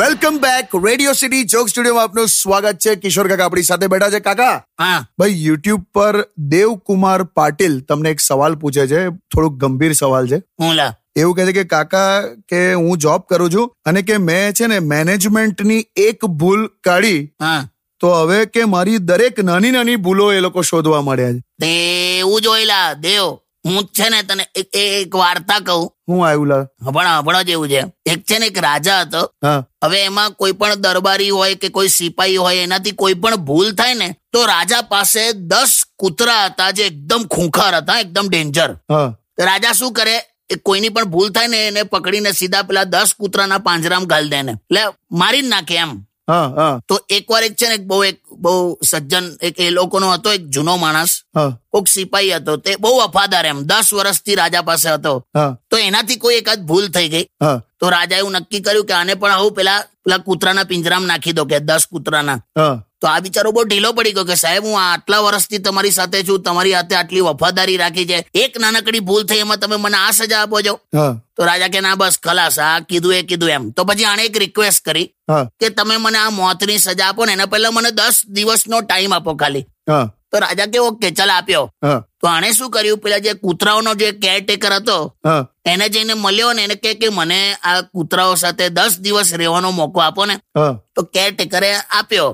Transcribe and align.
Welcome 0.00 0.38
back 0.38 0.86
radio 0.86 1.12
city 1.12 1.44
joke 1.44 1.68
સ્ટુડિયોમાં 1.68 2.04
આપનું 2.04 2.28
સ્વાગત 2.28 2.78
છે. 2.86 2.94
કિશોર 2.94 3.28
કાકા 3.28 3.44
આપણી 3.44 3.62
સાથે 3.62 3.86
બેઠા 3.86 4.10
છે. 4.10 4.20
કાકા? 4.20 4.64
હા. 4.80 5.06
ભાઈ 5.18 5.44
યુટ્યુબ 5.44 5.82
પર 5.94 6.28
દેવકુમાર 6.38 7.22
પાટીલ 7.22 7.80
તમને 7.80 8.10
એક 8.10 8.20
સવાલ 8.20 8.54
પૂછે 8.54 8.86
છે. 8.86 9.08
થોડુંક 9.08 9.60
ગંભીર 9.60 9.92
સવાલ 9.92 10.26
છે. 10.26 10.42
એવું 11.16 11.34
કહે 11.34 11.46
છે 11.46 11.52
કે 11.52 11.64
કાકા 11.64 12.22
કે 12.48 12.72
હું 12.72 12.98
જોબ 12.98 13.20
કરું 13.20 13.50
છું 13.50 13.74
અને 13.84 14.02
કે 14.02 14.16
મેં 14.16 14.52
છે 14.52 14.66
ને 14.66 14.78
મેનેજમેન્ટની 14.78 15.86
એક 15.96 16.24
ભૂલ 16.24 16.66
કાઢી 16.66 17.24
હા. 17.40 17.68
તો 18.00 18.08
હવે 18.08 18.46
કે 18.46 18.64
મારી 18.64 18.98
દરેક 18.98 19.40
નાની 19.40 19.70
નાની 19.70 19.96
ભૂલો 19.96 20.32
એ 20.32 20.40
લોકો 20.40 20.62
શોધવા 20.62 21.00
મળ્યા 21.00 21.32
છે. 21.32 21.66
એવું 21.66 22.40
જોઈલા 22.40 22.92
દેવ. 22.92 23.38
હું 23.64 23.84
છે 23.92 24.08
ને 24.08 24.22
તને 24.22 24.44
એક 24.54 24.68
એક 24.72 25.14
વાર્તા 25.14 25.60
કહું. 25.60 25.88
હું 26.08 26.26
આવ્યું 26.26 26.48
લા 26.48 26.62
હપણ 26.86 27.08
હભણા 27.18 27.42
જેવું 27.42 27.68
છે. 27.68 27.82
એક 28.06 28.24
છે 28.24 28.38
ને 28.38 28.46
એક 28.46 28.58
રાજા 28.58 29.00
હતો. 29.00 29.22
હવે 29.84 29.98
એમાં 30.04 30.32
કોઈ 30.34 30.52
પણ 30.52 30.80
દરબારી 30.80 31.30
હોય 31.30 31.54
કે 31.56 31.68
કોઈ 31.68 31.88
સિપાહી 31.88 32.36
હોય 32.36 32.62
એનાથી 32.62 32.92
કોઈ 32.94 33.14
પણ 33.14 33.36
ભૂલ 33.36 33.72
થાય 33.74 33.94
ને 33.94 34.08
તો 34.32 34.46
રાજા 34.46 34.82
પાસે 34.82 35.32
દસ 35.52 35.84
કૂતરા 35.96 36.46
હતા 36.46 36.70
જે 36.72 36.86
એકદમ 36.86 37.26
ખૂંખાર 37.28 37.74
હતા 37.76 38.00
એકદમ 38.00 38.28
ડેન્જર 38.28 38.70
હા. 38.90 39.08
રાજા 39.38 39.72
શું 39.72 39.92
કરે? 39.92 40.16
એ 40.50 40.56
કોઈની 40.56 40.90
પણ 40.90 41.10
ભૂલ 41.10 41.30
થાય 41.30 41.48
ને 41.48 41.66
એને 41.66 41.82
પકડીને 41.84 42.32
સીધા 42.32 42.62
પેલા 42.62 42.84
દસ 42.84 43.14
કૂતરાના 43.18 43.58
પાંજરામાં 43.58 44.08
ગાલ 44.08 44.30
દે 44.30 44.42
ને 44.42 44.52
એટલે 44.52 44.82
મારી 45.12 45.42
જ 45.42 45.48
નાખે 45.48 45.76
એમ. 45.76 45.92
તો 46.88 46.94
એકવાર 47.08 47.42
એક 47.44 47.54
છે 47.56 47.68
ને 47.68 47.74
એક 47.74 47.84
બહુ 47.86 48.04
એક 48.04 48.18
બહુ 48.40 48.78
સજ્જન 48.90 49.24
એક 49.42 49.60
એ 49.60 49.70
લોકોનો 49.70 50.12
હતો 50.12 50.32
એક 50.32 50.46
જૂનો 50.46 50.76
માણસ. 50.76 51.22
કોક 51.70 51.88
સિપાહી 51.88 52.32
હતો. 52.32 52.56
તે 52.56 52.76
બહુ 52.76 52.98
વફાદાર 52.98 53.46
એમ. 53.46 53.62
દસ 53.62 53.92
વર્ષથી 53.92 54.34
રાજા 54.34 54.62
પાસે 54.62 54.90
હતો. 54.90 55.24
તો 55.70 55.76
એનાથી 55.76 56.16
કોઈ 56.16 56.34
એકાદ 56.34 56.60
ભૂલ 56.66 56.88
થઈ 56.88 57.08
ગઈ. 57.08 57.26
તો 57.80 57.88
રાજા 57.88 58.16
એવું 58.16 58.32
નક્કી 58.32 58.60
કર્યું 58.60 58.84
કે 58.84 58.92
આને 58.92 59.14
પણ 59.14 59.32
આવું 59.32 59.52
પેલા 59.52 59.84
પેલા 60.04 60.18
કૂતરાના 60.18 60.64
પિંજરામાં 60.64 61.08
નાખી 61.08 61.32
દો 61.32 61.44
કે 61.44 61.60
દસ 61.60 61.86
કૂતરાના. 61.90 62.42
તો 63.00 63.08
આ 63.08 63.20
બિચારો 63.24 63.52
બહુ 63.56 63.64
ઢીલો 63.64 63.92
પડી 63.96 64.12
ગયો 64.16 64.24
કે 64.30 64.36
સાહેબ 64.42 64.64
હું 64.68 64.76
આટલા 64.82 65.20
વર્ષથી 65.26 65.62
તમારી 65.66 65.94
સાથે 65.98 66.22
છું 66.28 66.42
તમારી 66.42 66.74
હાથે 66.78 66.94
આટલી 67.00 67.24
વફાદારી 67.26 67.78
રાખી 67.82 68.06
છે. 68.10 68.18
એક 68.34 68.58
નાનકડી 68.60 69.00
ભૂલ 69.08 69.24
થઈ 69.24 69.40
એમાં 69.46 69.60
તમે 69.60 69.76
મને 69.76 69.96
આ 69.96 70.12
સજા 70.12 70.40
આપો 70.42 70.62
છો. 70.66 70.74
તો 71.36 71.44
રાજા 71.48 71.72
કે 71.74 71.80
ના 71.80 71.96
બસ 71.96 72.20
ખલાસ 72.26 72.58
આ 72.58 72.78
કીધું 72.88 73.14
એ 73.18 73.22
કીધું 73.32 73.50
એમ. 73.56 73.72
તો 73.72 73.84
પછી 73.88 74.04
આણે 74.04 74.24
એક 74.28 74.36
રિક્વેસ્ટ 74.44 74.84
કરી 74.84 75.06
કે 75.60 75.70
તમે 75.76 75.96
મને 75.98 76.18
આ 76.18 76.30
મોતની 76.38 76.78
સજા 76.78 77.10
આપો 77.10 77.26
ને 77.26 77.32
એના 77.38 77.46
પહેલા 77.52 77.70
મને 77.76 77.90
દસ 78.00 78.16
દિવસનો 78.38 78.80
ટાઈમ 78.82 79.12
આપો 79.18 79.34
ખાલી. 79.42 79.64
તો 80.30 80.40
રાજા 80.44 80.66
કે 80.72 80.78
ઓકે 80.88 81.10
ચાલ 81.18 81.30
આપ્યો. 81.36 81.64
તો 82.20 82.28
આણે 82.28 82.52
શું 82.52 82.70
કર્યું? 82.70 82.98
પેલા 83.04 83.18
જે 83.24 83.34
કૂતરાઓનો 83.44 83.94
જે 84.00 84.12
કેરટેકર 84.24 84.74
હતો 84.74 84.98
એને 85.72 85.88
જઈને 85.94 86.14
મળ્યો 86.14 86.52
ને 86.52 86.64
એને 86.68 86.76
કે 86.84 86.92
કે 87.00 87.10
મને 87.10 87.38
આ 87.62 87.82
કૂતરાઓ 87.94 88.36
સાથે 88.42 88.68
દસ 88.76 88.98
દિવસ 89.06 89.32
રહેવાનો 89.42 89.72
મોકો 89.78 90.00
આપો 90.00 90.26
ને. 90.26 90.36
તો 90.94 91.02
કેરટેકરે 91.14 91.72
આપ્યો. 92.00 92.28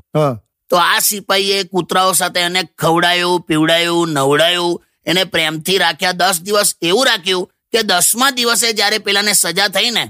તો 0.70 0.76
આ 0.82 1.00
સિપાહીએ 1.08 1.64
કૂતરાઓ 1.64 2.14
સાથે 2.20 2.40
એને 2.40 2.62
ખવડાયું 2.82 3.42
પીવડાયું 3.48 4.14
નવડાયું 4.14 4.80
એને 5.06 5.24
પ્રેમથી 5.24 5.78
રાખ્યા. 5.78 6.18
દસ 6.20 6.42
દિવસ 6.46 6.70
એવું 6.82 7.06
રાખ્યું 7.06 7.48
કે 7.72 7.82
દસમા 7.90 8.30
દિવસે 8.30 8.72
જ્યારે 8.78 8.98
પેલાને 9.06 9.34
સજા 9.34 9.68
થઈ 9.74 9.90
ને 9.90 10.04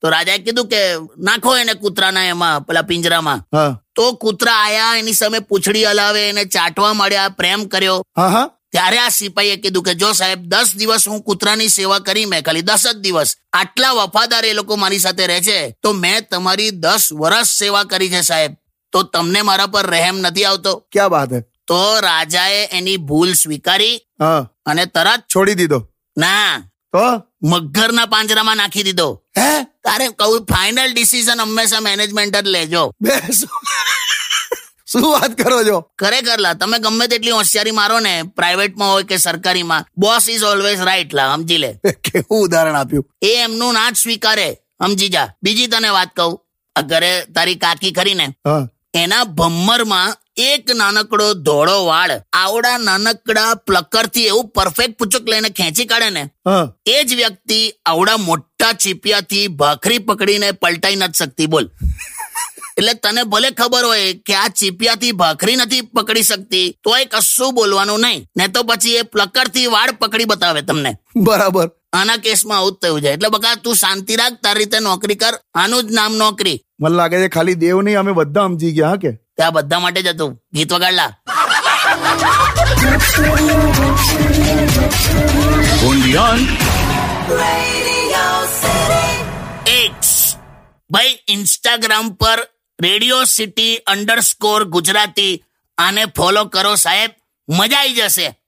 તો 0.00 0.10
રાજાએ 0.14 0.42
કીધું 0.46 0.68
કે 0.68 0.80
નાખો 1.28 1.56
એને 1.56 1.74
કૂતરાના 1.74 2.26
એમાં 2.32 2.64
પેલા 2.64 2.82
પિંજરામાં. 2.90 3.40
તો 3.94 4.04
કૂતરા 4.22 4.58
આયા 4.64 4.98
એની 5.00 5.14
સામે 5.20 5.40
પૂંછડી 5.40 5.84
હલાવે 5.84 6.28
એને 6.28 6.44
ચાટવા 6.54 6.92
મળ્યા 6.94 7.30
પ્રેમ 7.38 7.68
કર્યો. 7.68 8.02
ત્યારે 8.72 8.98
આ 9.00 9.10
સિપાહીએ 9.10 9.56
કીધું 9.62 9.84
કે 9.84 9.94
જો 9.94 10.12
સાહેબ 10.14 10.44
દસ 10.52 10.74
દિવસ 10.78 11.06
હું 11.08 11.22
કૂતરાની 11.22 11.70
સેવા 11.70 12.00
કરી 12.00 12.26
મેં 12.26 12.42
ખાલી 12.42 12.66
દસ 12.70 12.84
જ 12.86 12.94
દિવસ 13.00 13.30
આટલા 13.60 13.94
વફાદાર 13.98 14.44
એ 14.44 14.52
લોકો 14.52 14.76
મારી 14.76 15.00
સાથે 15.06 15.26
રહે 15.30 15.40
છે 15.48 15.58
તો 15.82 15.92
મેં 15.92 16.26
તમારી 16.30 16.72
દસ 16.84 17.04
વર્ષ 17.22 17.58
સેવા 17.58 17.84
કરી 17.84 18.10
છે 18.14 18.22
સાહેબ. 18.22 18.52
તો 18.92 19.02
તમને 19.02 19.42
મારા 19.42 19.66
પર 19.66 19.86
રહેમ 19.86 20.18
નથી 20.18 20.44
આવતો. 20.44 20.84
ક્યાં 20.92 21.10
વાત 21.10 21.32
હે? 21.32 21.40
તો 21.66 22.00
રાજાએ 22.00 22.68
એની 22.72 22.96
ભૂલ 22.96 23.32
સ્વીકારી 23.32 23.96
હા. 24.20 24.50
અને 24.66 24.86
તરત 24.86 25.24
છોડી 25.34 25.54
દીધો. 25.54 25.88
ના. 26.18 26.70
તો? 26.92 27.22
મગરના 27.42 28.06
પાંજરામાં 28.06 28.56
નાખી 28.56 28.82
દીધો. 28.82 29.22
હે? 29.38 29.64
તારે 29.64 30.08
કહું 30.08 30.44
ફાઇનલ 30.44 30.92
ડિસિઝન 30.92 31.40
હંમેશા 31.40 31.80
મેનેજમેન્ટ 31.80 32.36
જ 32.36 32.46
લેજો. 32.46 32.92
શું? 34.92 35.12
વાત 35.12 35.42
કરો 35.42 35.64
છો? 35.64 35.80
ખરેખર 35.80 36.40
લા 36.40 36.54
તમે 36.54 36.78
ગમે 36.78 37.06
તેટલી 37.06 37.30
હોશિયારી 37.30 37.70
મારો 37.70 38.00
ને 38.00 38.22
પ્રાઇવેટમાં 38.22 38.92
હોય 38.92 39.02
કે 39.02 39.16
સરકારીમાં 39.16 39.84
બોસ 39.96 40.28
ઇઝ 40.28 40.42
ઓલવેઝ 40.42 40.80
રાઈટ 40.80 41.14
લા 41.14 41.34
સમજી 41.34 41.56
લે. 41.56 41.72
કેવું 41.92 42.44
ઉદાહરણ 42.44 42.74
આપ્યું? 42.74 43.10
એ 43.22 43.34
એમનું 43.36 43.72
ના 43.74 43.90
જ 43.90 43.96
સ્વીકારે. 43.96 44.54
સમજી 44.54 45.08
જા. 45.08 45.28
બીજી 45.42 45.66
તને 45.66 45.88
વાત 45.88 46.10
કહું. 46.16 46.40
આ 46.76 46.80
ઘરે 46.80 47.24
તારી 47.34 47.54
કાકી 47.54 47.92
ખરી 47.92 48.14
ને. 48.14 48.26
હા. 48.26 48.68
એના 49.00 49.24
ભમ્મરમાં 49.38 50.16
એક 50.46 50.66
નાનકડો 50.80 51.26
ધોળો 51.46 51.76
વાળ. 51.88 52.12
આવડા 52.42 52.76
નાનકડા 52.88 53.50
પ્લકરથી 53.66 54.26
એવું 54.32 54.50
પરફેક્ટ 54.56 54.98
પૂચક 54.98 55.30
લઈને 55.32 55.50
ખેંચી 55.58 55.88
કાઢે 55.92 56.10
ને 56.16 56.22
એ 56.94 56.96
જ 57.04 57.18
વ્યક્તિ 57.20 57.58
આવડા 57.92 58.18
મોટા 58.26 58.72
ચીપિયાથી 58.82 59.46
ભાખરી 59.62 60.04
પકડીને 60.08 60.48
પલટાઈ 60.62 61.00
નથી 61.00 61.20
શકતી 61.22 61.48
બોલ. 61.54 61.66
એટલે 62.78 62.92
તને 63.02 63.22
ભલે 63.32 63.50
ખબર 63.60 63.84
હોય 63.90 64.12
કે 64.26 64.34
આ 64.42 64.50
ચીપિયાથી 64.60 65.14
ભાખરી 65.22 65.56
નથી 65.62 65.88
પકડી 65.96 66.28
શકતી 66.30 66.66
તો 66.84 66.96
એ 67.00 67.08
કશું 67.14 67.56
બોલવાનું 67.56 68.00
નહીં. 68.04 68.26
ને 68.36 68.48
તો 68.54 68.64
પછી 68.68 68.96
એ 69.00 69.08
પ્લકરથી 69.14 69.66
વાળ 69.74 69.96
પકડી 70.00 70.30
બતાવે 70.32 70.62
તમને. 70.68 70.92
બરાબર. 71.26 71.68
આના 71.92 72.22
કેસમાં 72.24 72.58
આવું 72.58 72.74
જ 72.76 72.78
થયું 72.82 73.02
છે. 73.02 73.10
એટલે 73.16 73.28
બકા 73.34 73.56
તું 73.64 73.80
શાંતિ 73.82 74.16
રાખ 74.20 74.38
તારી 74.44 74.64
રીતે 74.64 74.78
નોકરી 74.88 75.20
કર. 75.22 75.34
આનું 75.54 75.84
જ 75.88 75.98
નામ 75.98 76.16
નોકરી. 76.22 76.58
મને 76.80 76.96
લાગે 76.96 77.18
છે 77.18 77.28
ખાલી 77.28 77.54
દેવ 77.54 77.82
નહીં 77.82 77.98
અમે 77.98 78.12
બધા 78.12 78.40
સમજી 78.42 78.72
ગયા 78.72 78.88
હા 78.88 78.96
કે? 78.96 79.12
ત્યાં 79.12 79.52
બધા 79.52 79.78
માટે 79.78 80.02
જ 80.02 80.06
હતું. 80.06 80.42
ગીત 80.52 80.72
વગાડલા. 80.72 81.12
ભાઈ 90.90 91.18
ઇન્સ્ટાગ્રામ 91.28 92.10
પર 92.10 92.48
રેડિયો 92.82 93.24
સિટી 93.24 93.76
અંડરસ્કોર 93.76 94.64
ગુજરાતી 94.64 95.44
આને 95.78 96.04
ફોલો 96.04 96.44
કરો 96.44 96.74
સાહેબ. 96.74 97.10
મજા 97.48 97.76
આવી 97.76 97.94
જશે. 97.94 98.38